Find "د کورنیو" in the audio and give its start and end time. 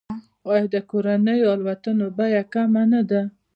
0.73-1.51